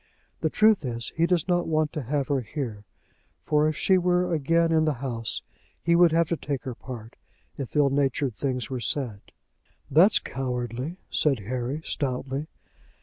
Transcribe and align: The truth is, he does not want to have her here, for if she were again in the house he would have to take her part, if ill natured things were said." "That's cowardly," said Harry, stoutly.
The 0.39 0.49
truth 0.49 0.83
is, 0.83 1.13
he 1.15 1.27
does 1.27 1.47
not 1.47 1.67
want 1.67 1.93
to 1.93 2.01
have 2.01 2.27
her 2.29 2.39
here, 2.41 2.85
for 3.39 3.67
if 3.67 3.75
she 3.77 3.99
were 3.99 4.33
again 4.33 4.71
in 4.71 4.85
the 4.85 4.95
house 4.95 5.43
he 5.79 5.95
would 5.95 6.11
have 6.11 6.27
to 6.29 6.35
take 6.37 6.63
her 6.63 6.73
part, 6.73 7.17
if 7.55 7.75
ill 7.75 7.91
natured 7.91 8.35
things 8.35 8.67
were 8.67 8.79
said." 8.79 9.21
"That's 9.91 10.17
cowardly," 10.17 10.97
said 11.11 11.41
Harry, 11.41 11.81
stoutly. 11.83 12.47